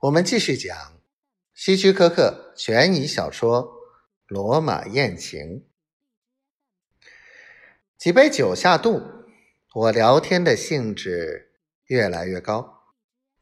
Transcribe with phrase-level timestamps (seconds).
[0.00, 0.74] 我们继续讲
[1.52, 3.64] 希区柯克悬疑小说
[4.28, 5.40] 《罗马艳情》。
[7.98, 9.02] 几杯酒下肚，
[9.74, 11.50] 我聊天的兴致
[11.84, 12.94] 越来越高，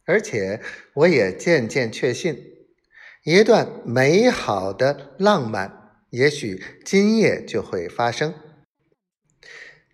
[0.05, 0.61] 而且
[0.95, 2.36] 我也渐渐确信，
[3.22, 8.34] 一段美好的浪漫也许今夜就会发生。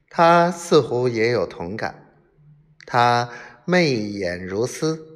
[0.08, 2.16] 他似乎也有同感，
[2.86, 3.30] 他
[3.66, 5.13] 媚眼如丝。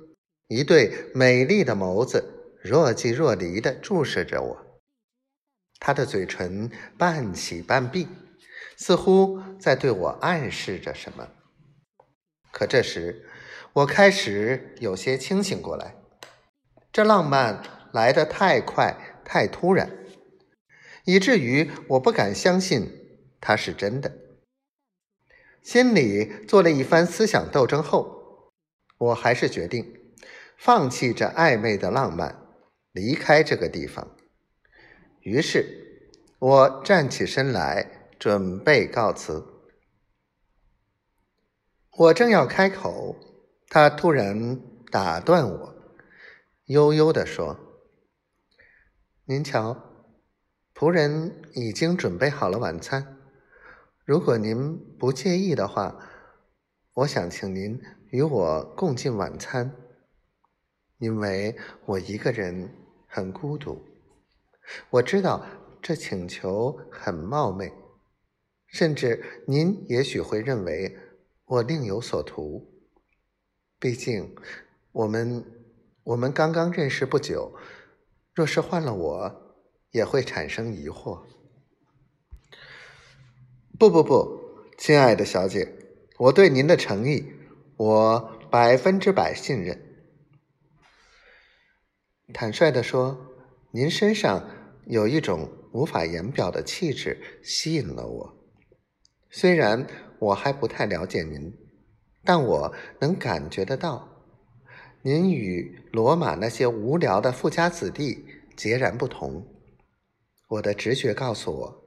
[0.48, 4.80] 一对美丽的眸子若即若离地注视着我，
[5.78, 8.08] 他的嘴唇半起半闭，
[8.76, 11.28] 似乎在对我暗示着什么。
[12.50, 13.28] 可这时，
[13.74, 15.94] 我开始有些清醒过来，
[16.90, 19.90] 这浪漫来得太快、太突然，
[21.04, 22.90] 以至于我不敢相信
[23.38, 24.10] 它是真的。
[25.62, 28.50] 心里做了一番思想斗争后，
[28.96, 29.94] 我还是决定。
[30.58, 32.36] 放弃这暧昧的浪漫，
[32.90, 34.16] 离开这个地方。
[35.20, 39.46] 于是，我站起身来，准备告辞。
[41.96, 43.14] 我正要开口，
[43.68, 45.74] 他突然打断我，
[46.64, 47.56] 悠悠地说
[49.26, 49.76] ：“您瞧，
[50.74, 53.16] 仆人已经准备好了晚餐。
[54.04, 55.96] 如果您不介意的话，
[56.94, 59.72] 我想请您与我共进晚餐。”
[60.98, 62.68] 因为我一个人
[63.06, 63.80] 很孤独，
[64.90, 65.46] 我知道
[65.80, 67.72] 这请求很冒昧，
[68.66, 70.96] 甚至您也许会认为
[71.44, 72.68] 我另有所图。
[73.78, 74.34] 毕竟
[74.90, 75.44] 我们
[76.02, 77.54] 我们刚刚认识不久，
[78.34, 79.54] 若是换了我，
[79.92, 81.22] 也会产生疑惑。
[83.78, 84.40] 不不不，
[84.76, 85.72] 亲爱的小姐，
[86.18, 87.32] 我对您的诚意，
[87.76, 89.87] 我百分之百信任。
[92.34, 93.18] 坦率地说，
[93.70, 94.46] 您身上
[94.84, 98.36] 有一种无法言表的气质，吸引了我。
[99.30, 99.86] 虽然
[100.18, 101.50] 我还不太了解您，
[102.24, 104.06] 但我能感觉得到，
[105.00, 109.46] 您与罗马那些无聊的富家子弟截然不同。
[110.48, 111.84] 我的直觉告诉我，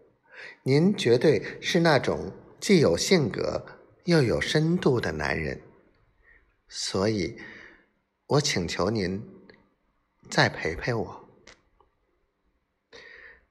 [0.64, 3.64] 您绝对是那种既有性格
[4.06, 5.62] 又有深度的男人。
[6.68, 7.38] 所以，
[8.26, 9.24] 我请求您。
[10.30, 11.30] 再陪陪我。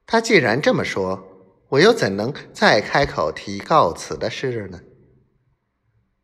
[0.05, 4.81] 他既然这么说，我又怎能再开口提告辞的事呢？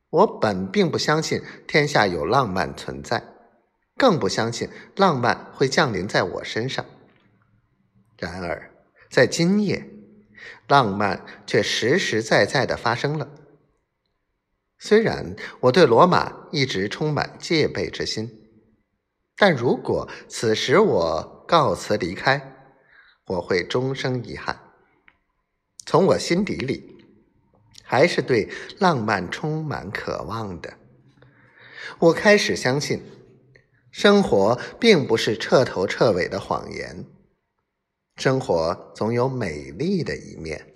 [0.09, 3.23] 我本并不相信天下有浪漫存在，
[3.95, 6.85] 更不相信浪漫会降临在我身上。
[8.17, 8.71] 然而，
[9.09, 9.87] 在今夜，
[10.67, 13.29] 浪漫却实实在在的发生了。
[14.79, 18.46] 虽然我对罗马一直充满戒备之心。
[19.37, 22.73] 但如果此时我告辞离开，
[23.27, 24.59] 我会终生遗憾。
[25.85, 27.05] 从我心底里，
[27.83, 28.49] 还是对
[28.79, 30.73] 浪漫充满渴望的。
[31.99, 33.03] 我开始相信，
[33.91, 37.05] 生活并不是彻头彻尾的谎言，
[38.15, 40.73] 生活总有美丽的一面。